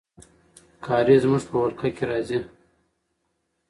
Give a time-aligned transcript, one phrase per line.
[0.85, 2.39] کارېز زموږ په ولکه کې راځي.